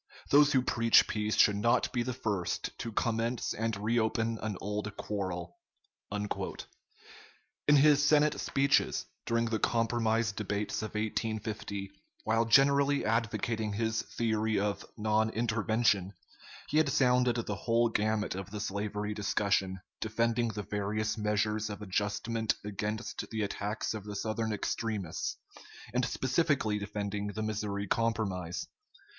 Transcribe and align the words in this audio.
Those 0.31 0.51
who 0.51 0.63
preach 0.63 1.07
peace 1.07 1.35
should 1.37 1.57
not 1.57 1.93
be 1.93 2.01
the 2.01 2.11
first 2.11 2.75
to 2.79 2.91
commence 2.91 3.53
and 3.53 3.77
reopen 3.77 4.39
an 4.41 4.57
old 4.59 4.97
quarrel." 4.97 5.59
In 6.11 7.75
his 7.75 8.03
Senate 8.03 8.39
speeches, 8.39 9.05
during 9.27 9.45
the 9.45 9.59
compromise 9.59 10.31
debates 10.31 10.81
of 10.81 10.95
1850, 10.95 11.91
while 12.23 12.45
generally 12.45 13.05
advocating 13.05 13.73
his 13.73 14.01
theory 14.01 14.59
of 14.59 14.83
"non 14.97 15.29
intervention," 15.29 16.13
he 16.69 16.77
had 16.77 16.89
sounded 16.89 17.35
the 17.35 17.53
whole 17.55 17.87
gamut 17.87 18.33
of 18.33 18.49
the 18.49 18.59
slavery 18.59 19.13
discussion, 19.13 19.81
defending 19.99 20.47
the 20.47 20.63
various 20.63 21.15
measures 21.15 21.69
of 21.69 21.79
adjustment 21.83 22.55
against 22.65 23.29
the 23.29 23.43
attacks 23.43 23.93
of 23.93 24.05
the 24.05 24.15
Southern 24.15 24.51
extremists, 24.51 25.37
and 25.93 26.03
specifically 26.05 26.79
defending 26.79 27.27
the 27.27 27.43
Missouri 27.43 27.85
Compromise. 27.85 28.65